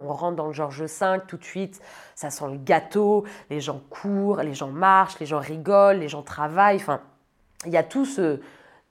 [0.00, 1.80] On rentre dans le Georges V tout de suite,
[2.16, 6.22] ça sent le gâteau, les gens courent, les gens marchent, les gens rigolent, les gens
[6.22, 6.76] travaillent.
[6.76, 7.00] Enfin,
[7.64, 8.40] il y a tout ce,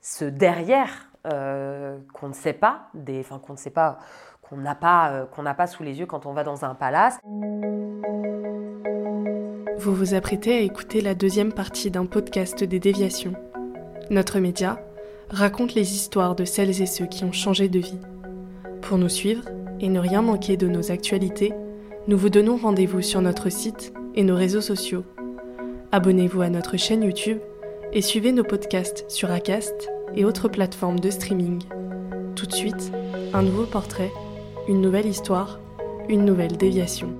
[0.00, 3.98] ce derrière euh, qu'on ne sait pas, des, enfin qu'on ne sait pas,
[4.42, 6.74] qu'on n'a pas, euh, qu'on n'a pas sous les yeux quand on va dans un
[6.74, 7.18] palace.
[9.76, 13.34] Vous vous apprêtez à écouter la deuxième partie d'un podcast des déviations.
[14.08, 14.80] Notre média
[15.28, 18.00] raconte les histoires de celles et ceux qui ont changé de vie.
[18.80, 19.44] Pour nous suivre
[19.84, 21.52] et ne rien manquer de nos actualités,
[22.08, 25.04] nous vous donnons rendez-vous sur notre site et nos réseaux sociaux.
[25.92, 27.36] Abonnez-vous à notre chaîne YouTube
[27.92, 31.62] et suivez nos podcasts sur Acast et autres plateformes de streaming.
[32.34, 32.92] Tout de suite,
[33.34, 34.10] un nouveau portrait,
[34.68, 35.60] une nouvelle histoire,
[36.08, 37.10] une nouvelle déviation.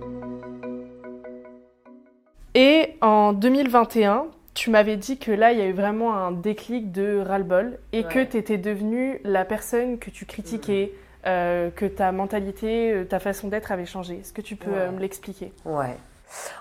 [2.54, 6.92] Et en 2021, tu m'avais dit que là, il y a eu vraiment un déclic
[6.92, 10.92] de ras-le-bol et que tu étais devenue la personne que tu critiquais,
[11.26, 14.18] euh, que ta mentalité, euh, ta façon d'être avait changé.
[14.18, 15.54] Est-ce que tu peux euh, me l'expliquer?
[15.64, 15.96] Ouais.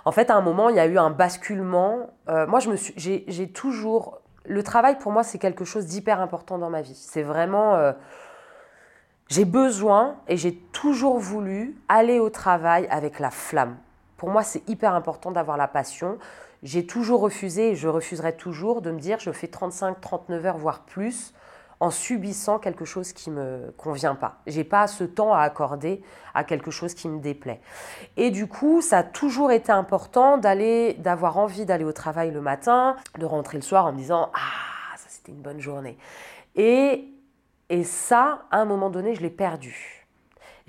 [0.05, 2.11] En fait, à un moment, il y a eu un basculement.
[2.27, 4.21] moi, je me suis, j'ai, toujours.
[4.45, 6.95] Le travail, pour moi, c'est quelque chose d'hyper important dans ma vie.
[6.95, 7.93] C'est vraiment.
[9.29, 13.77] j'ai besoin et j'ai toujours voulu aller au travail avec la flamme.
[14.15, 16.19] Pour moi, c'est hyper important d'avoir la passion.
[16.61, 20.57] J'ai toujours refusé et je refuserai toujours de me dire je fais 35, 39 heures,
[20.57, 21.33] voire plus
[21.83, 24.37] en subissant quelque chose qui me convient pas.
[24.47, 26.01] J'ai pas ce temps à accorder
[26.33, 27.59] à quelque chose qui me déplaît.
[28.15, 32.39] Et du coup, ça a toujours été important d'aller, d'avoir envie d'aller au travail le
[32.39, 35.97] matin, de rentrer le soir en me disant ah ça c'était une bonne journée.
[36.55, 37.09] Et
[37.67, 40.07] et ça, à un moment donné, je l'ai perdu.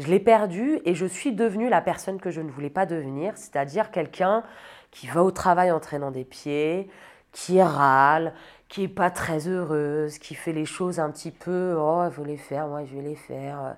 [0.00, 3.36] Je l'ai perdu et je suis devenue la personne que je ne voulais pas devenir,
[3.36, 4.42] c'est-à-dire quelqu'un
[4.90, 6.88] qui va au travail en traînant des pieds,
[7.34, 8.32] qui râle,
[8.68, 12.24] qui est pas très heureuse, qui fait les choses un petit peu, oh, il faut
[12.24, 13.76] les faire, moi je vais les faire.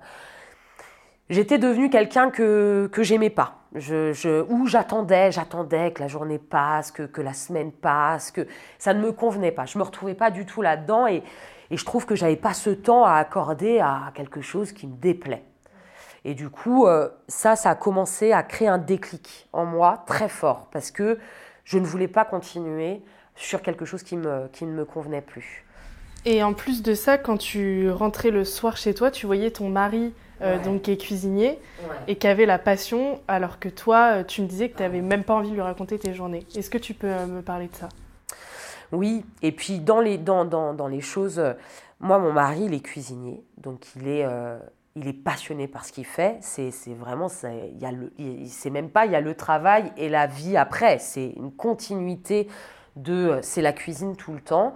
[1.29, 3.55] J'étais devenue quelqu'un que, que j'aimais pas.
[3.75, 8.47] Je, je, où j'attendais, j'attendais que la journée passe, que, que, la semaine passe, que
[8.79, 9.65] ça ne me convenait pas.
[9.65, 11.21] Je me retrouvais pas du tout là-dedans et,
[11.69, 14.95] et, je trouve que j'avais pas ce temps à accorder à quelque chose qui me
[14.95, 15.43] déplaît.
[16.23, 20.29] Et du coup, euh, ça, ça a commencé à créer un déclic en moi très
[20.29, 21.19] fort parce que
[21.65, 23.01] je ne voulais pas continuer
[23.37, 25.63] sur quelque chose qui, me, qui ne me convenait plus.
[26.25, 29.69] Et en plus de ça, quand tu rentrais le soir chez toi, tu voyais ton
[29.69, 31.57] mari euh, donc qui est cuisinier
[32.07, 35.01] et qui avait la passion, alors que toi, euh, tu me disais que tu n'avais
[35.01, 36.45] même pas envie de lui raconter tes journées.
[36.55, 37.87] Est-ce que tu peux euh, me parler de ça?
[38.91, 41.41] Oui, et puis dans les, dans, dans, dans les choses,
[41.99, 44.25] moi, mon mari, il est cuisinier, donc il est,
[44.95, 46.37] il est passionné par ce qu'il fait.
[46.41, 50.99] C'est vraiment, c'est même pas, il y a le travail et la vie après.
[50.99, 52.47] C'est une continuité
[52.97, 54.75] de euh, c'est la cuisine tout le temps.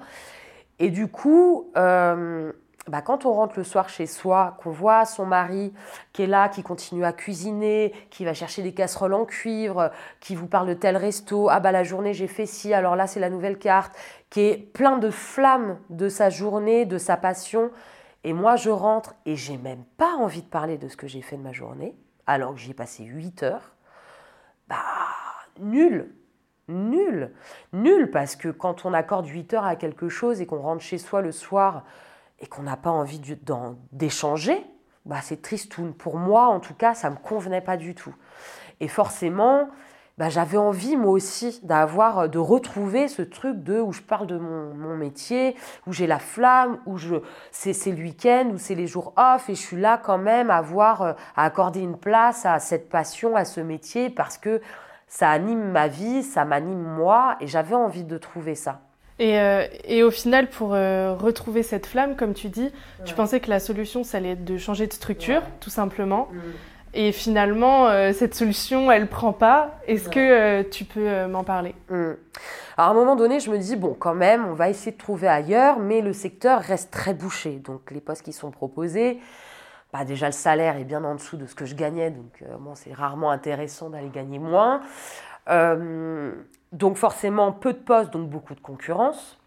[0.80, 2.52] Et du coup, euh,
[2.88, 5.74] bah, quand on rentre le soir chez soi, qu'on voit son mari
[6.14, 10.36] qui est là, qui continue à cuisiner, qui va chercher des casseroles en cuivre, qui
[10.36, 13.20] vous parle de tel resto, ah bah la journée j'ai fait ci, alors là c'est
[13.20, 13.96] la nouvelle carte,
[14.30, 17.70] qui est plein de flammes de sa journée, de sa passion.
[18.24, 21.22] Et moi je rentre et j'ai même pas envie de parler de ce que j'ai
[21.22, 21.96] fait de ma journée,
[22.26, 23.76] alors que j'y ai passé 8 heures.
[24.68, 24.78] Bah,
[25.60, 26.16] nul,
[26.68, 27.32] nul.
[27.74, 30.98] Nul parce que quand on accorde 8 heures à quelque chose et qu'on rentre chez
[30.98, 31.84] soi le soir
[32.40, 33.22] et qu'on n'a pas envie
[33.92, 34.64] d'échanger,
[35.06, 35.76] bah c'est triste.
[35.98, 38.16] Pour moi, en tout cas, ça ne me convenait pas du tout.
[38.80, 39.70] Et forcément,
[40.18, 44.38] bah j'avais envie moi aussi d'avoir, de retrouver ce truc de où je parle de
[44.38, 45.56] mon, métier,
[45.88, 47.16] où j'ai la flamme, où je
[47.52, 50.62] c'est, le week-end, où c'est les jours off et je suis là quand même à
[50.62, 54.62] voir, à accorder une place à cette passion, à ce métier parce que
[55.12, 58.80] ça anime ma vie, ça m'anime moi, et j'avais envie de trouver ça.
[59.20, 62.72] Et, euh, et au final, pour euh, retrouver cette flamme, comme tu dis,
[63.04, 66.30] tu pensais que la solution, ça allait être de changer de structure, tout simplement.
[66.32, 66.40] Mm.
[66.94, 69.82] Et finalement, euh, cette solution, elle prend pas.
[69.86, 71.76] Est-ce que tu peux m'en parler?
[71.90, 72.14] Mm.
[72.78, 74.98] Alors, à un moment donné, je me dis, bon, quand même, on va essayer de
[74.98, 77.62] trouver ailleurs, mais le secteur reste très bouché.
[77.66, 79.20] Donc, les postes qui sont proposés,
[79.94, 82.76] bah, déjà le salaire est bien en dessous de ce que je gagnais, donc bon,
[82.76, 84.82] c'est rarement intéressant d'aller gagner moins.
[86.72, 89.38] donc forcément peu de postes, donc beaucoup de concurrence.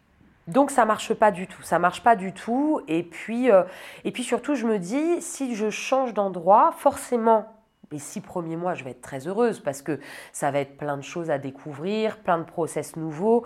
[0.47, 2.83] Donc ça marche pas du tout, ça marche pas du tout.
[2.89, 3.49] Et puis,
[4.05, 7.55] et puis surtout, je me dis, si je change d'endroit, forcément,
[7.95, 10.01] les six premiers mois, je vais être très heureuse parce que
[10.33, 13.45] ça va être plein de choses à découvrir, plein de process nouveaux,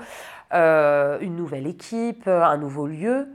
[0.54, 3.28] euh, une nouvelle équipe, un nouveau lieu.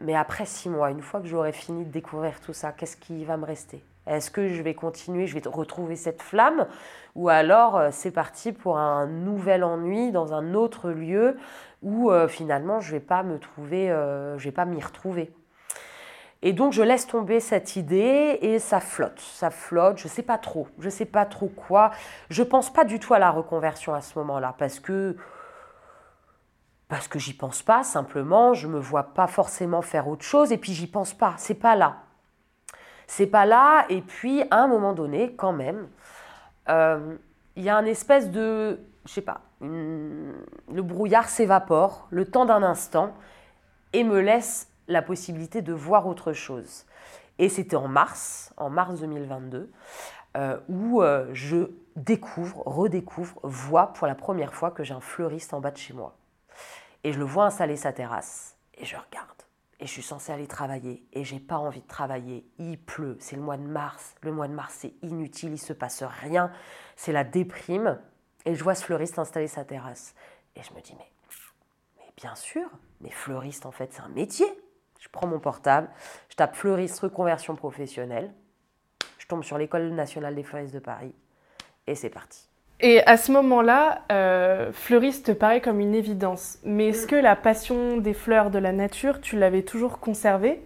[0.00, 3.24] Mais après six mois, une fois que j'aurai fini de découvrir tout ça, qu'est-ce qui
[3.24, 3.82] va me rester?
[4.06, 6.66] Est-ce que je vais continuer, je vais retrouver cette flamme?
[7.14, 11.36] Ou alors euh, c'est parti pour un nouvel ennui dans un autre lieu
[11.82, 15.32] où euh, finalement je ne vais pas me trouver, je vais pas m'y retrouver.
[16.40, 20.22] Et donc je laisse tomber cette idée et ça flotte, ça flotte, je ne sais
[20.22, 21.90] pas trop, je ne sais pas trop quoi.
[22.30, 25.16] Je ne pense pas du tout à la reconversion à ce moment-là parce que
[26.88, 30.58] parce que j'y pense pas simplement, je me vois pas forcément faire autre chose et
[30.58, 31.98] puis j'y pense pas, c'est pas là.
[33.06, 35.88] C'est pas là et puis à un moment donné quand même
[36.68, 37.16] euh,
[37.56, 42.62] il y a un espèce de je sais pas, le brouillard s'évapore le temps d'un
[42.62, 43.14] instant
[43.94, 46.84] et me laisse la possibilité de voir autre chose.
[47.38, 49.70] Et c'était en mars, en mars 2022,
[50.36, 55.54] euh, où euh, je découvre, redécouvre, vois pour la première fois que j'ai un fleuriste
[55.54, 56.16] en bas de chez moi.
[57.04, 58.56] Et je le vois installer sa terrasse.
[58.74, 59.42] Et je regarde.
[59.80, 61.06] Et je suis censée aller travailler.
[61.12, 62.46] Et j'ai pas envie de travailler.
[62.58, 63.16] Il pleut.
[63.20, 64.14] C'est le mois de mars.
[64.22, 65.52] Le mois de mars, c'est inutile.
[65.52, 66.50] Il se passe rien.
[66.96, 68.00] C'est la déprime.
[68.44, 70.14] Et je vois ce fleuriste installer sa terrasse.
[70.56, 71.10] Et je me dis, mais,
[71.98, 72.68] mais bien sûr,
[73.00, 74.46] mais fleuriste, en fait, c'est un métier.
[74.98, 75.88] Je prends mon portable,
[76.28, 78.34] je tape fleuriste reconversion professionnelle,
[79.18, 81.14] je tombe sur l'École nationale des fleuristes de Paris
[81.86, 82.47] et c'est parti.
[82.80, 86.58] Et à ce moment-là, euh, fleuriste te paraît comme une évidence.
[86.64, 87.10] Mais est-ce mm.
[87.10, 90.60] que la passion des fleurs, de la nature, tu l'avais toujours conservée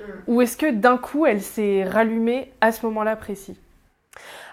[0.00, 0.04] mm.
[0.28, 3.60] Ou est-ce que d'un coup, elle s'est rallumée à ce moment-là précis?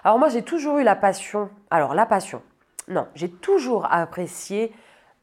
[0.04, 1.48] Alors moi, j'ai toujours eu la passion.
[1.70, 2.42] Alors la passion,
[2.88, 4.72] non, j'ai toujours apprécié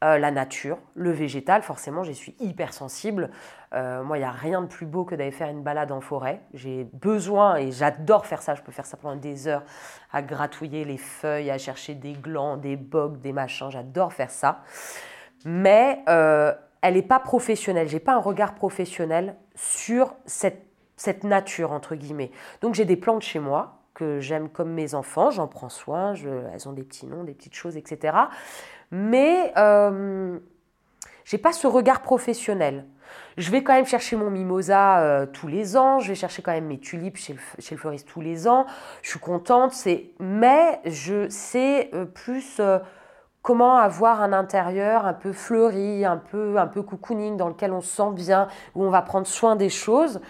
[0.04, 3.30] euh, la nature, le végétal, forcément, j'y suis hypersensible.
[3.72, 6.02] Euh, moi, il n'y a rien de plus beau que d'aller faire une balade en
[6.02, 6.42] forêt.
[6.52, 9.62] J'ai besoin, et j'adore faire ça, je peux faire ça pendant des heures,
[10.12, 14.60] à gratouiller les feuilles, à chercher des glands, des bogues, des machins, j'adore faire ça.
[15.46, 16.52] Mais euh,
[16.82, 20.66] elle n'est pas professionnelle, j'ai pas un regard professionnel sur cette,
[20.96, 22.30] cette nature, entre guillemets.
[22.60, 26.14] Donc j'ai des plantes chez moi, que j'aime comme mes enfants, j'en prends soin,
[26.52, 28.16] elles ont des petits noms, des petites choses, etc.
[28.96, 30.38] Mais euh,
[31.24, 32.86] j'ai pas ce regard professionnel.
[33.36, 36.52] Je vais quand même chercher mon mimosa euh, tous les ans, je vais chercher quand
[36.52, 38.66] même mes tulipes chez le, fleuriste tous les ans.
[39.02, 39.74] Je suis contente,
[40.20, 42.78] mais je sais euh, plus euh,
[43.42, 47.80] comment avoir un intérieur un peu fleuri, un peu un peu cocooning dans lequel on
[47.80, 50.20] se sent bien, où on va prendre soin des choses.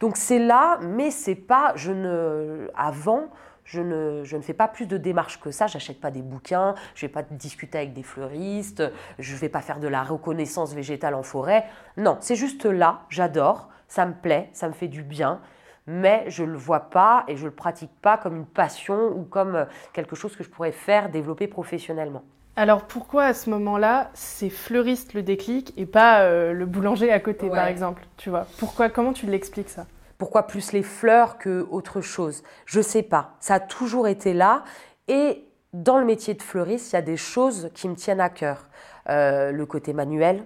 [0.00, 3.28] Donc c'est là, mais c'est pas je ne avant
[3.64, 5.66] je ne, je ne, fais pas plus de démarches que ça.
[5.66, 8.82] J'achète pas des bouquins, je vais pas discuter avec des fleuristes,
[9.18, 11.64] je vais pas faire de la reconnaissance végétale en forêt.
[11.96, 15.40] Non, c'est juste là, j'adore, ça me plaît, ça me fait du bien,
[15.86, 19.56] mais je le vois pas et je le pratique pas comme une passion ou comme
[19.56, 22.22] euh, quelque chose que je pourrais faire, développer professionnellement.
[22.56, 27.18] Alors pourquoi à ce moment-là, c'est fleuriste le déclic et pas euh, le boulanger à
[27.18, 28.46] côté, par exemple Tu vois?
[28.58, 29.86] Pourquoi Comment tu l'expliques ça?
[30.18, 32.42] Pourquoi plus les fleurs que autre chose?
[32.66, 33.34] Je sais pas.
[33.40, 34.64] Ça a toujours été là.
[35.08, 38.30] Et dans le métier de fleuriste, il y a des choses qui me tiennent à
[38.30, 38.68] cœur.
[39.10, 40.44] Euh, le côté manuel,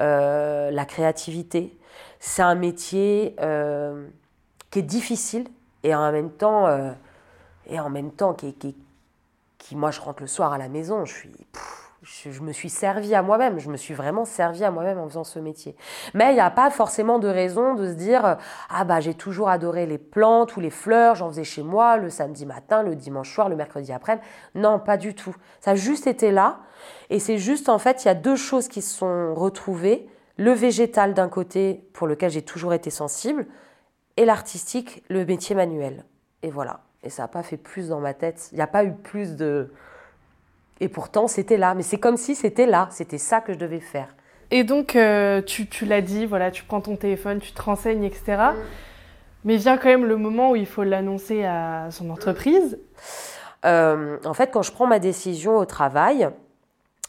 [0.00, 1.76] euh, la créativité.
[2.20, 4.06] C'est un métier euh,
[4.70, 5.48] qui est difficile
[5.82, 6.68] et en même temps,
[7.66, 8.76] et en même temps qui, qui,
[9.58, 11.32] qui, moi, je rentre le soir à la maison, je suis
[12.02, 15.24] je, me suis servi à moi-même, je me suis vraiment servi à moi-même en faisant
[15.24, 15.76] ce métier.
[16.14, 18.38] Mais il n'y a pas forcément de raison de se dire
[18.70, 22.08] ah bah j'ai toujours adoré les plantes ou les fleurs, j'en faisais chez moi le
[22.08, 24.20] samedi matin, le dimanche soir, le mercredi après.
[24.54, 25.34] Non, pas du tout.
[25.60, 26.60] Ça a juste été là
[27.10, 30.52] et c'est juste en fait il y a deux choses qui se sont retrouvées le
[30.52, 33.46] végétal d'un côté pour lequel j'ai toujours été sensible
[34.16, 36.04] et l'artistique, le métier manuel.
[36.42, 36.80] Et voilà.
[37.02, 38.48] Et ça n'a pas fait plus dans ma tête.
[38.52, 39.72] Il n'y a pas eu plus de
[40.80, 41.74] et pourtant, c'était là.
[41.74, 42.88] Mais c'est comme si c'était là.
[42.90, 44.08] C'était ça que je devais faire.
[44.50, 48.02] Et donc, euh, tu, tu l'as dit, voilà, tu prends ton téléphone, tu te renseignes,
[48.02, 48.24] etc.
[48.26, 48.54] Mm.
[49.44, 52.78] Mais vient quand même le moment où il faut l'annoncer à son entreprise.
[53.64, 56.28] Euh, en fait, quand je prends ma décision au travail,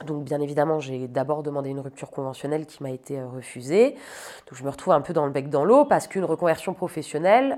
[0.05, 3.91] donc bien évidemment, j'ai d'abord demandé une rupture conventionnelle qui m'a été euh, refusée.
[4.47, 7.57] Donc je me retrouve un peu dans le bec dans l'eau parce qu'une reconversion professionnelle,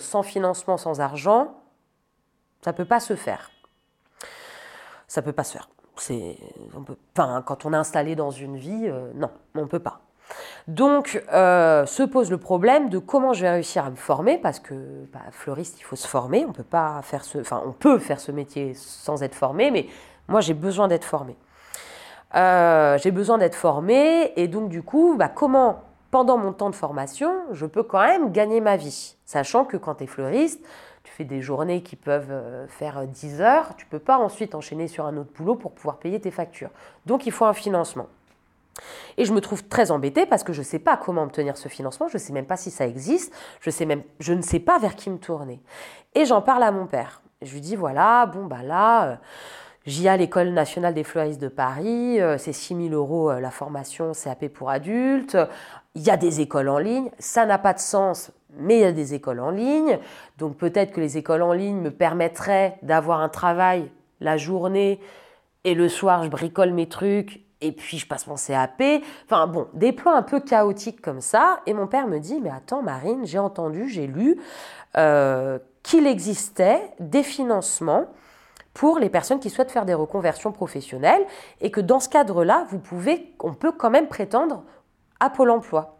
[0.00, 1.54] sans financement, sans argent,
[2.62, 3.50] ça ne peut pas se faire
[5.08, 5.68] ça peut pas se faire.
[5.96, 6.36] C'est,
[7.16, 10.00] enfin, quand on est installé dans une vie, euh, non, on peut pas.
[10.68, 14.58] Donc, euh, se pose le problème de comment je vais réussir à me former, parce
[14.58, 14.74] que
[15.12, 16.44] bah, fleuriste, il faut se former.
[16.46, 19.86] On peut pas faire ce, enfin, on peut faire ce métier sans être formé, mais
[20.28, 21.36] moi, j'ai besoin d'être formé.
[22.34, 26.74] Euh, j'ai besoin d'être formé, et donc du coup, bah, comment pendant mon temps de
[26.74, 30.64] formation, je peux quand même gagner ma vie, sachant que quand tu es fleuriste,
[31.16, 35.06] fais des journées qui peuvent euh, faire 10 heures, tu peux pas ensuite enchaîner sur
[35.06, 36.70] un autre boulot pour pouvoir payer tes factures.
[37.06, 38.06] Donc il faut un financement.
[39.16, 41.68] Et je me trouve très embêtée parce que je ne sais pas comment obtenir ce
[41.68, 44.60] financement, je ne sais même pas si ça existe, je, sais même, je ne sais
[44.60, 45.62] pas vers qui me tourner.
[46.14, 47.22] Et j'en parle à mon père.
[47.40, 49.16] Je lui dis voilà, bon bah là, euh,
[49.86, 54.12] j'y à l'École nationale des fleuristes de Paris, euh, c'est 6 000 euros la formation
[54.12, 55.38] CAP pour adultes,
[55.94, 58.84] il y a des écoles en ligne, ça n'a pas de sens mais il y
[58.84, 59.98] a des écoles en ligne.
[60.38, 65.00] Donc peut-être que les écoles en ligne me permettraient d'avoir un travail la journée
[65.64, 68.82] et le soir je bricole mes trucs et puis je passe mon CAP.
[69.24, 71.60] Enfin bon, des plans un peu chaotiques comme ça.
[71.66, 74.40] Et mon père me dit, mais attends Marine, j'ai entendu, j'ai lu
[74.96, 78.06] euh, qu'il existait des financements
[78.74, 81.24] pour les personnes qui souhaitent faire des reconversions professionnelles
[81.62, 84.64] et que dans ce cadre-là, vous pouvez, on peut quand même prétendre
[85.18, 85.98] à Pôle Emploi.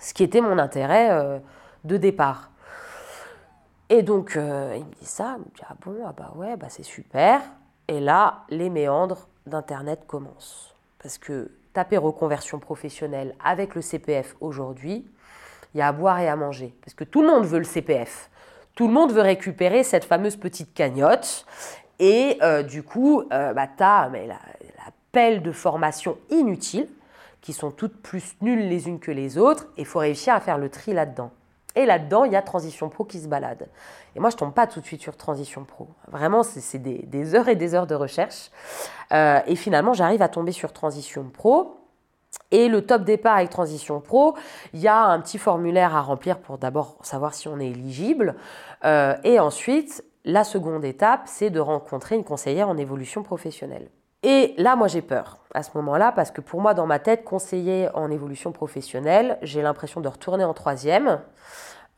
[0.00, 1.10] Ce qui était mon intérêt.
[1.10, 1.38] Euh,
[1.86, 2.50] de départ.
[3.88, 6.56] Et donc, euh, il me dit ça, il me dit Ah bon, ah bah ouais,
[6.56, 7.40] bah c'est super.
[7.88, 10.74] Et là, les méandres d'Internet commencent.
[11.00, 15.06] Parce que taper reconversion professionnelle avec le CPF aujourd'hui,
[15.74, 16.74] il y a à boire et à manger.
[16.80, 18.30] Parce que tout le monde veut le CPF.
[18.74, 21.46] Tout le monde veut récupérer cette fameuse petite cagnotte.
[21.98, 26.88] Et euh, du coup, euh, bah, tu mais la, la, pelle de formation inutile,
[27.40, 29.68] qui sont toutes plus nulles les unes que les autres.
[29.76, 31.30] Et il faut réussir à faire le tri là-dedans.
[31.76, 33.68] Et là-dedans, il y a Transition Pro qui se balade.
[34.16, 35.88] Et moi, je tombe pas tout de suite sur Transition Pro.
[36.08, 38.50] Vraiment, c'est des, heures et des heures de recherche.
[39.12, 41.78] Euh, et finalement, j'arrive à tomber sur Transition Pro.
[42.50, 44.36] Et le top départ avec Transition Pro,
[44.72, 48.36] il y a un petit formulaire à remplir pour d'abord savoir si on est éligible.
[48.84, 53.88] Euh, et ensuite, la seconde étape, c'est de rencontrer une conseillère en évolution professionnelle.
[54.28, 57.22] Et là, moi, j'ai peur à ce moment-là, parce que pour moi, dans ma tête,
[57.22, 61.20] conseiller en évolution professionnelle, j'ai l'impression de retourner en troisième,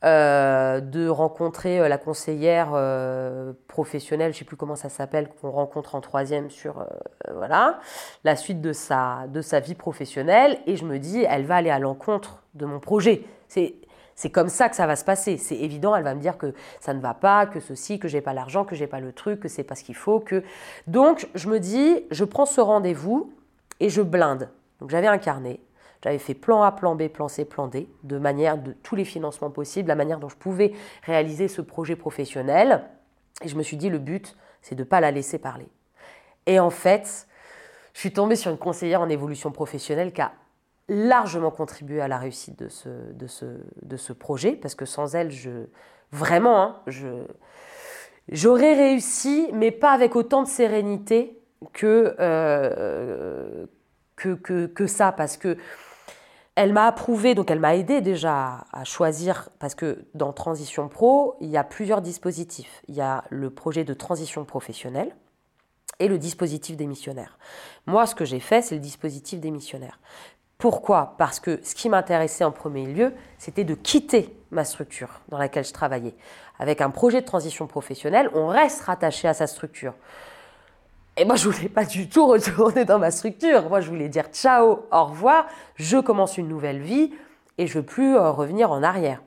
[0.05, 5.27] euh, de rencontrer euh, la conseillère euh, professionnelle, je ne sais plus comment ça s'appelle,
[5.41, 6.85] qu'on rencontre en troisième sur
[7.33, 7.79] voilà
[8.23, 11.71] la suite de sa, de sa vie professionnelle, et je me dis, elle va aller
[11.71, 13.23] à l'encontre de mon projet.
[14.19, 15.37] C'est comme ça que ça va se passer.
[15.37, 18.19] C'est évident, elle va me dire que ça ne va pas, que ceci, que j'ai
[18.19, 20.43] pas l'argent, que j'ai pas le truc, que c'est pas ce qu'il faut, que.
[20.87, 23.31] Donc je me dis, je prends ce rendez-vous
[23.79, 24.49] et je blinde.
[24.81, 25.61] Donc j'avais un carnet,
[26.03, 29.05] j'avais fait plan A, plan B, plan C, plan D, de manière de tous les
[29.05, 30.73] financements possibles, la manière dont je pouvais
[31.03, 32.83] réaliser ce projet professionnel.
[33.41, 35.69] Et je me suis dit, le but, c'est de ne pas la laisser parler.
[36.45, 37.25] Et en fait,
[37.93, 40.33] je suis tombée sur une conseillère en évolution professionnelle qui a
[40.89, 43.45] largement contribué à la réussite de ce, de ce,
[43.83, 45.67] de ce projet, parce que sans elle, je,
[46.11, 47.23] vraiment, hein, je,
[48.29, 51.39] j'aurais réussi, mais pas avec autant de sérénité
[51.73, 53.65] que, euh,
[54.15, 55.57] que, que, que, ça, parce que
[56.55, 61.37] elle m'a approuvé, donc elle m'a aidé déjà à choisir, parce que dans Transition Pro,
[61.39, 62.81] il y a plusieurs dispositifs.
[62.89, 65.15] Il y a le projet de transition professionnelle
[65.99, 67.37] et le dispositif des missionnaires.
[67.85, 69.99] Moi, ce que j'ai fait, c'est le dispositif des missionnaires.
[70.59, 71.15] Pourquoi?
[71.17, 75.63] Parce que ce qui m'intéressait en premier lieu, c'était de quitter ma structure dans laquelle
[75.63, 76.13] je travaillais.
[76.59, 79.93] Avec un projet de transition professionnelle, on reste rattaché à sa structure.
[81.15, 83.69] Et moi, je voulais pas du tout retourner dans ma structure.
[83.69, 87.13] Moi, je voulais dire ciao, au revoir, je commence une nouvelle vie
[87.57, 89.21] et je veux plus euh, revenir en arrière.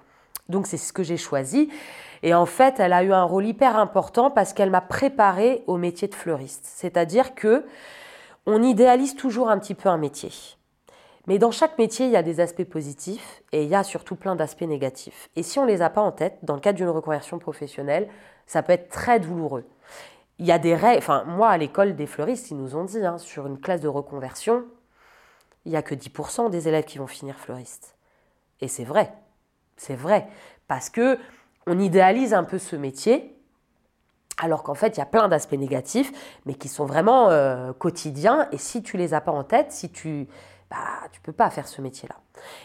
[0.50, 1.70] Donc, c'est ce que j'ai choisi.
[2.22, 5.78] Et en fait, elle a eu un rôle hyper important parce qu'elle m'a préparé au
[5.78, 6.66] métier de fleuriste.
[6.66, 7.64] C'est-à-dire que
[8.44, 10.30] on idéalise toujours un petit peu un métier.
[11.26, 14.16] Mais dans chaque métier, il y a des aspects positifs et il y a surtout
[14.16, 15.28] plein d'aspects négatifs.
[15.36, 18.08] Et si on ne les a pas en tête, dans le cadre d'une reconversion professionnelle,
[18.46, 19.64] ça peut être très douloureux.
[20.38, 23.04] Il y a des règles, enfin moi à l'école des fleuristes, ils nous ont dit,
[23.04, 24.64] hein, sur une classe de reconversion,
[25.64, 27.94] il n'y a que 10% des élèves qui vont finir fleuristes.
[28.60, 29.12] Et c'est vrai,
[29.76, 30.26] c'est vrai,
[30.66, 31.18] parce que
[31.68, 33.36] on idéalise un peu ce métier,
[34.38, 36.10] alors qu'en fait, il y a plein d'aspects négatifs,
[36.46, 38.48] mais qui sont vraiment euh, quotidiens.
[38.50, 40.26] Et si tu les as pas en tête, si tu
[40.72, 42.16] bah, tu peux pas faire ce métier-là.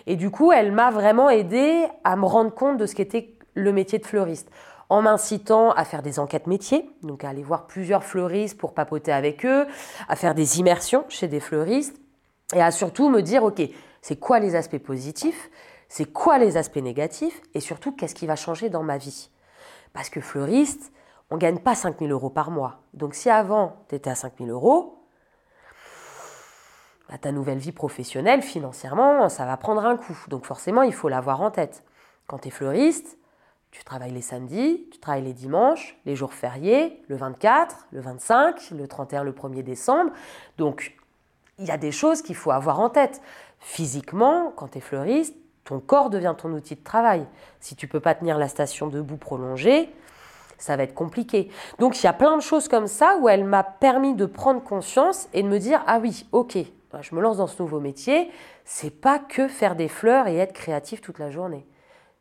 [0.06, 3.74] Et du coup, elle m'a vraiment aidé à me rendre compte de ce qu'était le
[3.74, 4.50] métier de fleuriste
[4.90, 9.12] en m'incitant à faire des enquêtes métiers, donc à aller voir plusieurs fleuristes pour papoter
[9.12, 9.68] avec eux,
[10.08, 12.00] à faire des immersions chez des fleuristes,
[12.54, 13.62] et à surtout me dire, OK,
[14.02, 15.50] c'est quoi les aspects positifs,
[15.90, 19.30] c'est quoi les aspects négatifs, et surtout, qu'est-ce qui va changer dans ma vie?
[19.92, 20.94] Parce que fleuriste,
[21.30, 22.80] on ne gagne pas 5 000 euros par mois.
[22.94, 24.97] Donc si avant, tu étais à 5 000 euros,
[27.10, 30.18] bah, ta nouvelle vie professionnelle, financièrement, ça va prendre un coup.
[30.28, 31.84] Donc forcément, il faut l'avoir en tête.
[32.28, 33.18] Quand tu es fleuriste,
[33.72, 38.72] tu travailles les samedis, tu travailles les dimanches, les jours fériés, le 24, le 25,
[38.72, 40.12] le 31, le 1er décembre.
[40.58, 40.98] Donc,
[41.60, 43.22] il y a des choses qu'il faut avoir en tête.
[43.60, 47.26] Physiquement, quand tu es fleuriste, ton corps devient ton outil de travail.
[47.60, 49.94] Si tu peux pas tenir la station debout prolongée,
[50.58, 51.50] ça va être compliqué.
[51.80, 54.64] Donc il y a plein de choses comme ça où elle m'a permis de prendre
[54.64, 56.58] conscience et de me dire ah oui, OK,
[57.02, 58.32] je me lance dans ce nouveau métier,
[58.66, 61.66] c'est pas que faire des fleurs et être créatif toute la journée.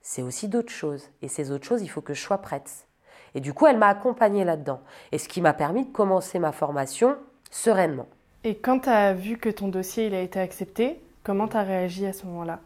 [0.00, 2.86] C'est aussi d'autres choses et ces autres choses, il faut que je sois prête.
[3.34, 4.80] Et du coup, elle m'a accompagnée là-dedans
[5.12, 7.16] et ce qui m'a permis de commencer ma formation
[7.50, 8.06] sereinement.
[8.44, 11.62] Et quand tu as vu que ton dossier il a été accepté, comment tu as
[11.62, 12.60] réagi à ce moment-là?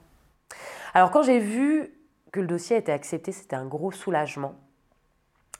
[0.95, 1.93] Alors quand j'ai vu
[2.33, 4.55] que le dossier a été accepté, c'était un gros soulagement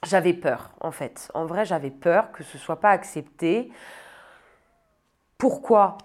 [0.03, 1.29] j'avais peur, en fait.
[1.33, 3.71] En vrai, j'avais peur que ce ne soit pas accepté.
[5.37, 5.97] Pourquoi?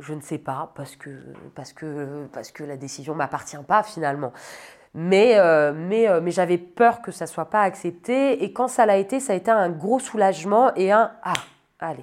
[0.00, 1.10] Je ne sais pas, parce que,
[1.54, 4.32] parce que, parce que la décision ne m'appartient pas finalement.
[4.94, 8.42] Mais, euh, mais, euh, mais j'avais peur que ça ne soit pas accepté.
[8.42, 11.34] Et quand ça l'a été, ça a été un gros soulagement et un Ah,
[11.78, 12.02] allez.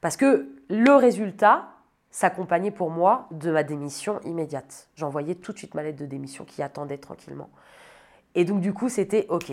[0.00, 1.68] Parce que le résultat
[2.10, 4.88] s'accompagnait pour moi de ma démission immédiate.
[4.94, 7.50] J'envoyais tout de suite ma lettre de démission qui attendait tranquillement.
[8.34, 9.50] Et donc, du coup, c'était OK,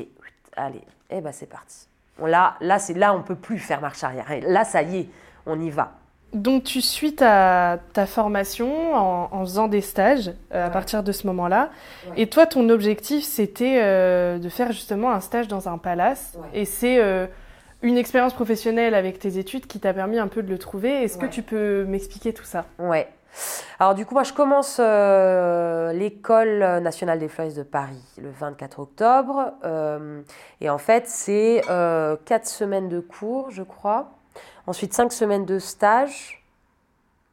[0.56, 1.88] allez, eh ben c'est parti.
[2.22, 4.28] Là, là, c'est là, on peut plus faire marche arrière.
[4.48, 5.10] Là, ça y est,
[5.46, 5.94] on y va.
[6.34, 11.26] Donc tu suis ta, ta formation en, faisant des stages euh, à partir de ce
[11.28, 11.70] moment-là.
[12.18, 16.38] Et toi, ton objectif, c'était euh, de faire justement un stage dans un palace.
[16.54, 17.26] Et c'est euh,
[17.82, 21.04] une expérience professionnelle avec tes études qui t'a permis un peu de le trouver.
[21.04, 22.66] Est-ce que tu peux m'expliquer tout ça?
[22.78, 23.08] Ouais.
[23.80, 28.80] Alors du coup, moi, je commence euh, l'école nationale des fleuristes de Paris le 24
[28.80, 29.54] octobre.
[29.64, 30.22] Euh,
[30.62, 34.12] et en fait, c'est euh, 4 semaines de cours, je crois.
[34.70, 36.46] Ensuite, 5 semaines de stage,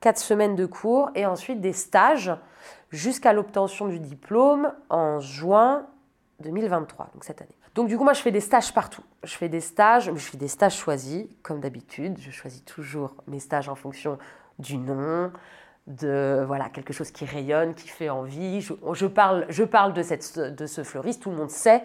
[0.01, 2.33] 4 semaines de cours et ensuite des stages
[2.91, 5.87] jusqu'à l'obtention du diplôme en juin
[6.41, 7.59] 2023, donc cette année.
[7.75, 9.03] Donc du coup, moi, je fais des stages partout.
[9.23, 12.17] Je fais des stages, je fais des stages choisis, comme d'habitude.
[12.19, 14.17] Je choisis toujours mes stages en fonction
[14.59, 15.31] du nom,
[15.87, 18.63] de voilà quelque chose qui rayonne, qui fait envie.
[18.63, 21.85] Je, parle, je parle de, cette, de ce fleuriste, tout le monde sait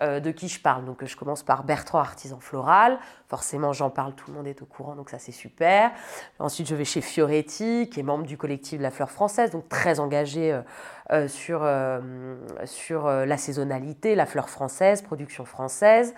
[0.00, 0.84] de qui je parle.
[0.84, 2.98] Donc je commence par Bertrand, artisan floral.
[3.28, 5.92] Forcément, j'en parle, tout le monde est au courant, donc ça c'est super.
[6.38, 9.68] Ensuite, je vais chez Fioretti, qui est membre du collectif de la fleur française, donc
[9.68, 10.62] très engagé euh,
[11.12, 11.68] euh, sur,
[12.64, 16.14] sur la saisonnalité, la fleur française, production française.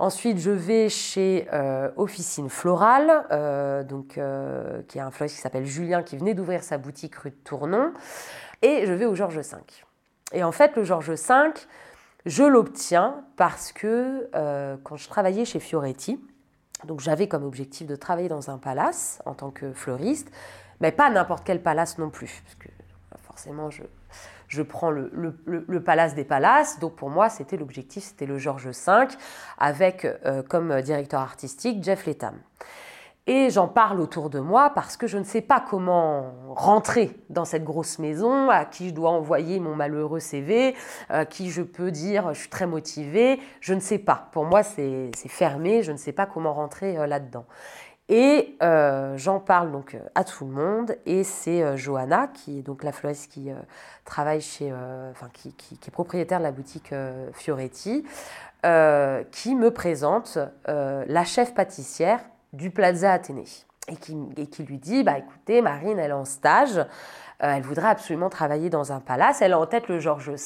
[0.00, 5.42] Ensuite, je vais chez euh, Officine Florale, euh, donc, euh, qui a un fleuriste qui
[5.42, 7.92] s'appelle Julien, qui venait d'ouvrir sa boutique rue de Tournon.
[8.62, 9.56] Et je vais au Georges V.
[10.32, 11.16] Et en fait, le Georges V,
[12.28, 14.30] je l'obtiens parce que
[14.84, 16.20] quand je travaillais chez Fioretti,
[16.84, 20.30] donc j'avais comme objectif de travailler dans un palace en tant que fleuriste,
[20.80, 22.68] mais pas n'importe quel palace non plus, parce que
[23.22, 23.68] forcément
[24.48, 26.78] je, prends le, Palace des Palaces.
[26.78, 29.08] Donc pour moi, c'était l'objectif, c'était le Georges V,
[29.58, 32.34] avec euh, comme directeur artistique Jeff Letham.
[33.28, 37.44] Et j'en parle autour de moi parce que je ne sais pas comment rentrer dans
[37.44, 40.74] cette grosse maison, à qui je dois envoyer mon malheureux CV,
[41.10, 43.38] à qui je peux dire je suis très motivée.
[43.60, 44.28] Je ne sais pas.
[44.32, 45.82] Pour moi, c'est fermé.
[45.82, 47.44] Je ne sais pas comment rentrer euh, là-dedans.
[48.08, 50.96] Et euh, j'en parle donc euh, à tout le monde.
[51.04, 53.50] Et c'est euh, Johanna, qui est donc la fleuriste qui
[54.04, 54.72] travaille chez,
[55.10, 56.94] enfin qui, qui, est propriétaire de la boutique
[57.34, 58.04] Fioretti,
[58.62, 62.20] qui me présente la chef pâtissière
[62.52, 63.44] du Plaza Athénée.
[63.88, 66.84] Et qui, lui dit, bah écoutez, Marine, elle est en stage,
[67.38, 70.36] elle voudrait absolument travailler dans un palace, elle a en tête le Georges V,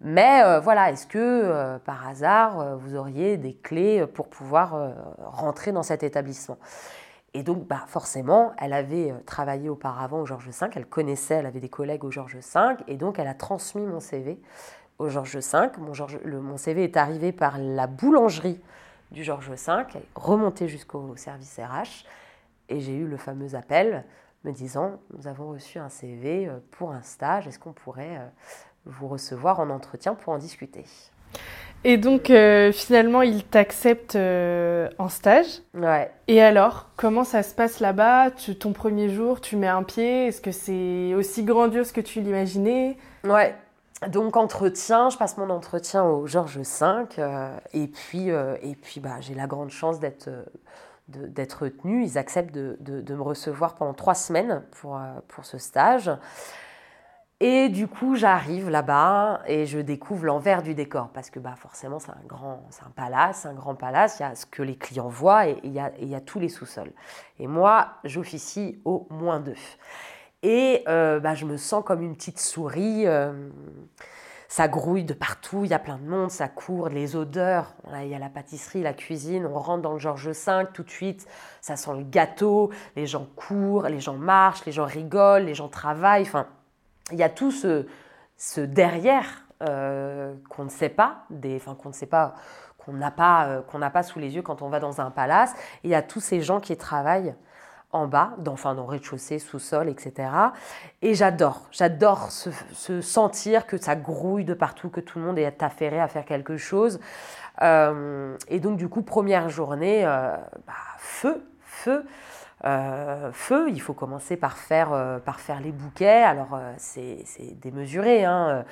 [0.00, 4.92] mais euh, voilà, est-ce que euh, par hasard, euh, vous auriez des clés pour pouvoir
[5.18, 6.58] rentrer dans cet établissement?
[7.32, 11.60] Et donc, bah, forcément, elle avait travaillé auparavant au Georges V, elle connaissait, elle avait
[11.60, 14.38] des collègues au Georges V, et donc elle a transmis mon CV
[14.98, 15.70] au Georges V.
[15.78, 18.60] Mon, mon CV est arrivé par la boulangerie
[19.14, 19.56] du Georges V,
[20.14, 22.04] remontée jusqu'au service RH,
[22.68, 24.04] et j'ai eu le fameux appel
[24.44, 28.20] me disant, nous avons reçu un CV pour un stage, est-ce qu'on pourrait
[28.84, 30.84] vous recevoir en entretien pour en discuter?
[31.86, 35.60] Et donc euh, finalement, il t'accepte euh, en stage.
[35.74, 36.10] Ouais.
[36.28, 38.30] Et alors, comment ça se passe là-bas?
[38.58, 40.28] Ton premier jour, tu mets un pied?
[40.28, 42.96] Est-ce que c'est aussi grandiose que tu l'imaginais?
[43.24, 43.54] Ouais.
[44.08, 46.66] Donc entretien, je passe mon entretien au Georges V
[47.18, 50.28] euh, et puis et puis bah j'ai la grande chance d'être
[51.08, 52.04] d'être retenue.
[52.04, 56.10] Ils acceptent de, me recevoir pendant trois semaines pour pour ce stage.
[57.40, 61.98] Et du coup, j'arrive là-bas et je découvre l'envers du décor parce que bah, forcément,
[61.98, 64.18] c'est un grand, c'est un palace, un grand palace.
[64.20, 66.48] Il y a ce que les clients voient et il il y a tous les
[66.48, 66.92] sous-sols.
[67.38, 69.56] Et moi, j'officie au moins deux.
[70.44, 73.06] Et euh, bah, je me sens comme une petite souris.
[73.06, 73.48] Euh,
[74.46, 77.74] ça grouille de partout, il y a plein de monde, ça court, les odeurs.
[78.02, 80.90] il y a la pâtisserie, la cuisine, on rentre dans le Georges V tout de
[80.90, 81.26] suite,
[81.60, 85.68] ça sent le gâteau, les gens courent, les gens marchent, les gens rigolent, les gens
[85.68, 86.22] travaillent.
[86.22, 86.46] Enfin,
[87.10, 87.86] il y a tout ce,
[88.60, 92.34] derrière euh, qu'on ne sait pas, des, enfin qu'on ne sait pas,
[92.78, 95.52] qu'on n'a pas, qu'on n'a pas sous les yeux quand on va dans un palace.
[95.82, 97.34] il y a tous ces gens qui travaillent
[97.94, 100.28] en bas, dans, enfin dans rez-de-chaussée, sous-sol, etc.
[101.00, 105.62] Et j'adore, j'adore se, sentir que ça grouille de partout, que tout le monde est
[105.62, 107.00] affairé à faire quelque chose.
[107.62, 112.04] Euh, et donc du coup, première journée, bah, feu, feu.
[112.64, 116.22] Euh, feu, il faut commencer par faire, euh, par faire les bouquets.
[116.22, 118.24] Alors, euh, c'est démesuré.
[118.24, 118.64] Hein.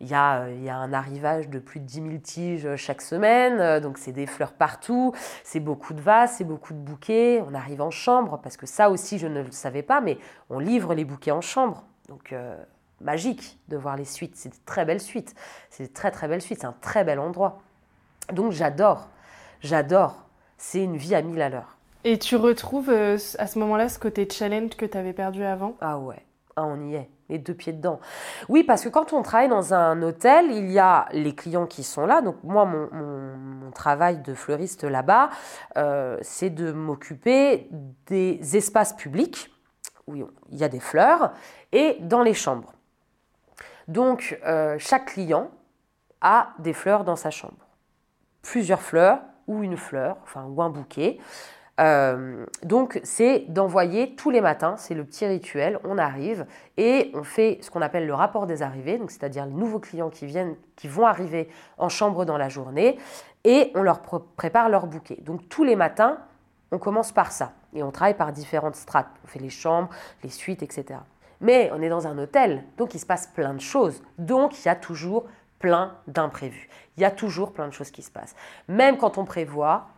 [0.00, 3.02] Il, y a, il y a un arrivage de plus de 10 000 tiges chaque
[3.02, 3.80] semaine.
[3.80, 5.12] donc, c'est des fleurs partout.
[5.42, 7.42] C'est beaucoup de vases, c'est beaucoup de bouquets.
[7.48, 10.58] On arrive en chambre, parce que ça aussi, je ne le savais pas, mais on
[10.60, 11.84] livre les bouquets en chambre.
[12.08, 12.34] Donc,
[13.00, 14.36] magique de voir les suites.
[14.36, 15.34] C'est de très belles suites.
[15.70, 16.60] C'est de très, très belles suites.
[16.60, 17.62] C'est un très bel endroit.
[18.32, 19.08] Donc, j'adore.
[19.60, 20.26] J'adore.
[20.56, 21.79] C'est une vie à mille à l'heure.
[22.04, 25.76] Et tu retrouves euh, à ce moment-là ce côté challenge que tu avais perdu avant?
[25.80, 26.24] Ah ouais,
[26.56, 28.00] ah, on y est, les deux pieds dedans.
[28.48, 31.82] Oui, parce que quand on travaille dans un hôtel, il y a les clients qui
[31.82, 32.22] sont là.
[32.22, 35.30] Donc moi, mon, travail de fleuriste là-bas,
[35.76, 37.68] euh, c'est de m'occuper
[38.08, 39.48] des espaces publics
[40.08, 41.32] où il y a des fleurs
[41.70, 42.72] et dans les chambres.
[43.86, 45.50] Donc euh, chaque client
[46.20, 47.64] a des fleurs dans sa chambre.
[48.42, 51.18] Plusieurs fleurs ou une fleur, enfin ou un bouquet.
[51.80, 56.44] Euh, donc c'est d'envoyer tous les matins, c'est le petit rituel, on arrive
[56.76, 60.26] et on fait ce qu'on appelle le rapport des arrivées, c'est-à-dire les nouveaux clients qui
[60.26, 62.98] viennent, qui vont arriver en chambre dans la journée
[63.44, 64.02] et on leur
[64.36, 65.18] prépare leur bouquet.
[65.22, 66.18] Donc tous les matins,
[66.70, 69.08] on commence par ça et on travaille par différentes strates.
[69.24, 69.88] On fait les chambres,
[70.22, 71.00] les suites, etc.
[71.40, 74.02] Mais on est dans un hôtel, donc il se passe plein de choses.
[74.18, 75.24] Donc il y a toujours
[75.58, 76.68] plein d'imprévus.
[76.96, 78.34] Il y a toujours plein de choses qui se passent.
[78.68, 79.88] Même quand on prévoit,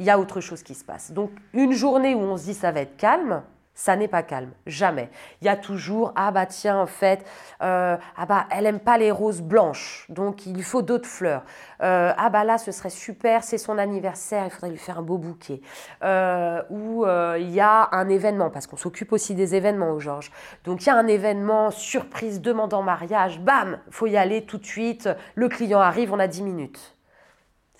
[0.00, 1.12] il y a autre chose qui se passe.
[1.12, 3.42] Donc une journée où on se dit ça va être calme,
[3.74, 5.10] ça n'est pas calme, jamais.
[5.40, 7.24] Il y a toujours ah bah tiens en fait
[7.62, 11.44] euh, ah bah elle aime pas les roses blanches, donc il faut d'autres fleurs.
[11.82, 15.02] Euh, ah bah là ce serait super, c'est son anniversaire, il faudrait lui faire un
[15.02, 15.60] beau bouquet.
[16.02, 17.04] Euh, ou
[17.36, 20.32] il y a un événement parce qu'on s'occupe aussi des événements au Georges.
[20.64, 24.66] Donc il y a un événement surprise demandant mariage, bam, faut y aller tout de
[24.66, 25.10] suite.
[25.34, 26.96] Le client arrive, on a 10 minutes.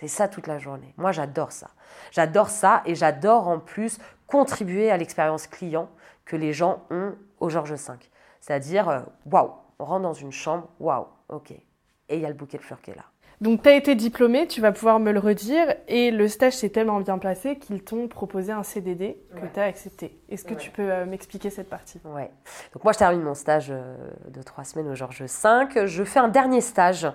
[0.00, 0.94] C'est ça toute la journée.
[0.96, 1.68] Moi, j'adore ça.
[2.10, 5.90] J'adore ça et j'adore en plus contribuer à l'expérience client
[6.24, 7.92] que les gens ont au Georges V.
[8.40, 11.50] C'est-à-dire, euh, waouh, on rentre dans une chambre, waouh, ok.
[11.50, 13.04] Et il y a le bouquet de fleurs qui est là.
[13.40, 16.68] Donc, tu as été diplômée, tu vas pouvoir me le redire, et le stage s'est
[16.68, 20.20] tellement bien placé qu'ils t'ont proposé un CDD que tu as accepté.
[20.28, 21.98] Est-ce que tu peux euh, m'expliquer cette partie?
[22.04, 22.30] Ouais.
[22.74, 23.96] Donc, moi, je termine mon stage euh,
[24.28, 25.86] de trois semaines au Georges V.
[25.86, 27.10] Je fais un dernier stage,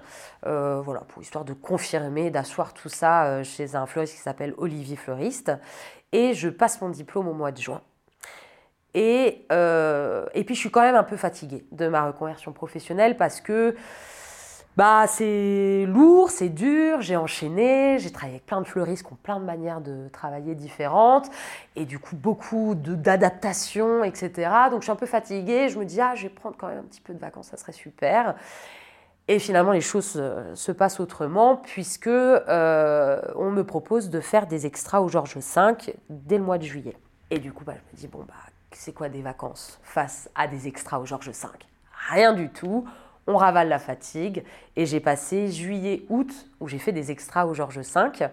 [0.47, 4.95] euh, voilà, pour histoire de confirmer, d'asseoir tout ça chez un fleuriste qui s'appelle Olivier
[4.95, 5.51] Fleuriste.
[6.11, 7.81] Et je passe mon diplôme au mois de juin.
[8.95, 13.41] Et, et puis, je suis quand même un peu fatiguée de ma reconversion professionnelle parce
[13.41, 13.75] que
[14.77, 19.17] bah, c'est lourd, c'est dur, j'ai enchaîné, j'ai travaillé avec plein de fleuristes qui ont
[19.21, 21.29] plein de manières de travailler différentes,
[21.77, 24.49] et du coup beaucoup d'adaptations, etc.
[24.69, 26.79] Donc je suis un peu fatiguée, je me dis, ah, je vais prendre quand même
[26.79, 28.35] un petit peu de vacances, ça serait super.
[29.27, 30.21] Et finalement, les choses
[30.53, 35.95] se, passent autrement, puisque euh, on me propose de faire des extras au Georges V
[36.09, 36.95] dès le mois de juillet.
[37.31, 38.35] Et du coup, bah, je me dis, bon, bah,
[38.71, 41.47] c'est quoi des vacances face à des extras au Georges V?
[42.09, 42.85] Rien du tout
[43.27, 44.43] on ravale la fatigue.
[44.75, 48.29] Et j'ai passé juillet-août où j'ai fait des extras au Georges V.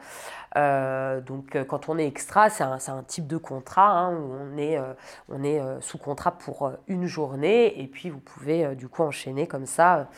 [0.56, 4.58] Euh, donc euh, quand on est extra, c'est un, type de contrat hein, où on
[4.58, 9.66] est, euh, sous contrat pour une journée et puis vous pouvez du coup enchaîner comme
[9.66, 10.08] ça.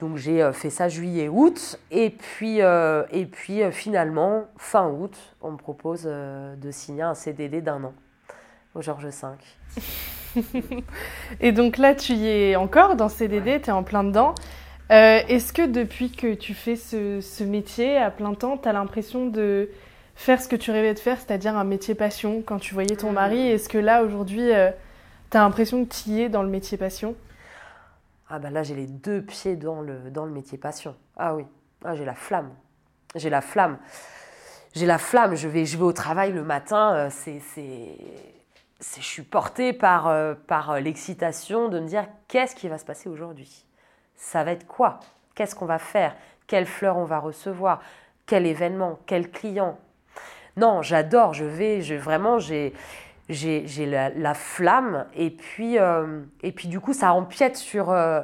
[0.00, 6.04] Donc j'ai fait ça juillet-août et puis, et puis finalement, fin août, on me propose
[6.04, 7.94] de signer un CDD d'un an
[8.76, 9.82] au Georges V.
[11.40, 14.34] et donc là, tu y es encore dans CDD, tu es en plein dedans.
[14.90, 19.26] Euh, est-ce que depuis que tu fais ce, métier à plein temps, tu as l'impression
[19.26, 19.70] de
[20.14, 23.12] faire ce que tu rêvais de faire, c'est-à-dire un métier passion quand tu voyais ton
[23.12, 23.36] mari?
[23.36, 23.54] Mmh.
[23.54, 24.70] Est-ce que là, aujourd'hui, euh,
[25.30, 27.14] tu as l'impression que tu y es dans le métier passion?
[28.30, 30.94] Ah ben là, j'ai les deux pieds dans le, dans le métier passion.
[31.16, 31.44] Ah oui,
[31.84, 32.50] ah, j'ai la flamme.
[33.14, 33.78] J'ai la flamme.
[34.74, 37.40] J'ai la flamme, je vais, je vais au travail le matin, euh, c'est
[38.80, 43.08] je suis portée par, euh, par l'excitation de me dire qu'est-ce qui va se passer
[43.08, 43.64] aujourd'hui?
[44.16, 45.00] Ça va être quoi?
[45.34, 46.16] Qu'est-ce qu'on va faire?
[46.46, 47.80] Quelles fleurs on va recevoir?
[48.26, 48.98] Quel événement?
[49.06, 49.78] Quel client?
[50.56, 52.72] Non, j'adore, je vais, je, vraiment, j'ai
[53.28, 58.22] j'ai la, la, flamme et puis, euh, et puis du coup ça empiète sur euh,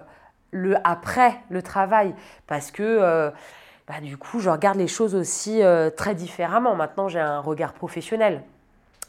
[0.50, 2.14] le après le travail
[2.46, 3.30] parce que euh,
[3.86, 5.60] bah, du coup je regarde les choses aussi
[5.96, 6.74] très différemment.
[6.74, 8.42] Maintenant j'ai un regard professionnel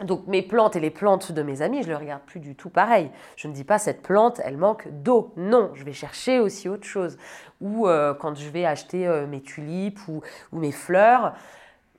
[0.02, 2.56] donc mes plantes et les plantes de mes amis je ne les regarde plus du
[2.56, 6.40] tout pareil je ne dis pas cette plante elle manque d'eau non je vais chercher
[6.40, 7.18] aussi autre chose
[7.62, 7.88] ou
[8.20, 11.34] quand je vais acheter mes tulipes ou, mes fleurs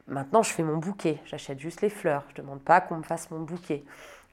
[0.09, 1.19] Maintenant, je fais mon bouquet.
[1.25, 2.23] J'achète juste les fleurs.
[2.29, 3.83] Je ne demande pas qu'on me fasse mon bouquet.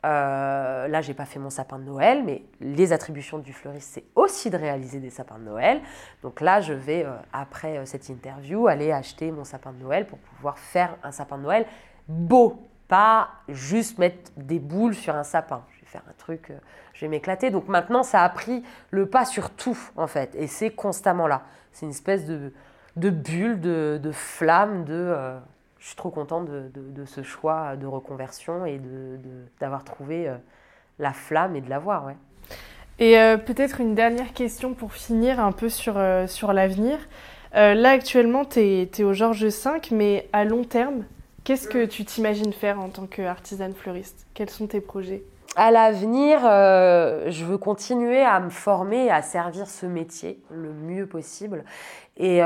[0.05, 4.03] Euh, là, j'ai pas fait mon sapin de Noël, mais les attributions du fleuriste, c'est
[4.15, 5.81] aussi de réaliser des sapins de Noël.
[6.21, 10.05] Donc là, je vais, euh, après euh, cette interview, aller acheter mon sapin de Noël
[10.05, 11.65] pour pouvoir faire un sapin de Noël
[12.09, 12.67] beau,
[13.49, 15.63] juste mettre des boules sur un sapin.
[15.75, 16.57] Je vais faire un truc, euh,
[16.93, 17.51] je vais m'éclater.
[17.51, 21.43] Donc maintenant, ça a pris le pas sur tout, en fait, et c'est constamment là.
[21.71, 22.53] C'est une espèce de,
[22.95, 25.39] de bulle, de, de flamme, de
[25.83, 28.79] je suis trop contente de, ce choix de reconversion et
[29.59, 30.35] d'avoir trouvé euh,
[30.97, 32.05] la flamme et de l'avoir.
[32.05, 32.15] Ouais.
[32.99, 36.97] Et euh, peut-être une dernière question pour finir un peu sur, euh, sur l'avenir.
[37.53, 41.03] là, actuellement, tu es, au Georges V, mais à long terme,
[41.43, 44.25] qu'est-ce que tu t'imagines faire en tant qu'artisane fleuriste?
[44.33, 45.23] Quels sont tes projets?
[45.55, 51.05] À l'avenir, je veux continuer à me former et à servir ce métier le mieux
[51.05, 51.63] possible.
[52.17, 52.41] Et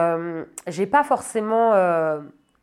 [0.67, 1.73] j'ai pas forcément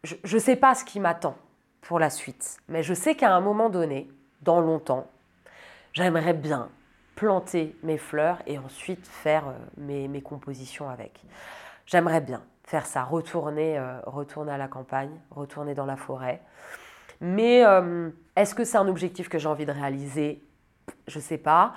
[0.05, 1.37] je ne sais pas ce qui m'attend
[1.81, 4.11] pour la suite, mais je sais qu'à un moment donné,
[4.43, 5.07] dans longtemps,
[5.93, 6.69] j'aimerais bien
[7.17, 11.21] planter mes fleurs et ensuite faire euh, mes, compositions avec.
[11.87, 16.41] J'aimerais bien faire ça, retourner, euh, retourner à la campagne, retourner dans la forêt.
[17.21, 20.43] Mais euh, est-ce que c'est un objectif que j'ai envie de réaliser?
[21.07, 21.75] Je ne sais pas.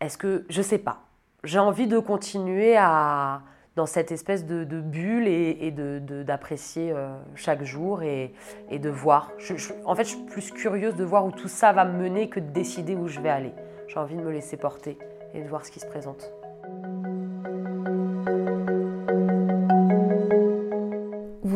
[0.00, 1.00] Est-ce que je ne sais pas.
[1.44, 3.42] J'ai envie de continuer à,
[3.76, 8.34] dans cette espèce de, bulle et, d'apprécier euh, chaque jour et,
[8.70, 9.32] de voir.
[9.84, 12.40] en fait, je suis plus curieuse de voir où tout ça va me mener que
[12.40, 13.52] de décider où je vais aller.
[13.88, 14.98] J'ai envie de me laisser porter
[15.34, 16.32] et de voir ce qui se présente.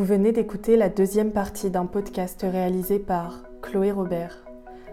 [0.09, 4.42] Venez d'écouter la deuxième partie d'un podcast réalisé par Chloé Robert.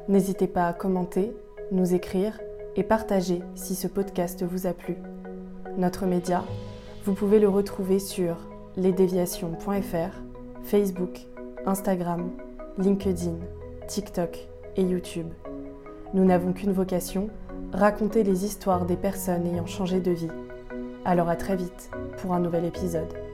[0.09, 1.33] N'hésitez pas à commenter,
[1.71, 2.37] nous écrire
[2.75, 4.97] et partager si ce podcast vous a plu.
[5.77, 6.43] Notre média,
[7.05, 8.35] vous pouvez le retrouver sur
[8.75, 10.19] lesdéviations.fr,
[10.63, 11.27] Facebook,
[11.65, 12.29] Instagram,
[12.77, 13.37] LinkedIn,
[13.87, 15.27] TikTok et YouTube.
[16.13, 17.29] Nous n'avons qu'une vocation,
[17.71, 20.31] raconter les histoires des personnes ayant changé de vie.
[21.05, 23.24] Alors à très vite pour un nouvel épisode.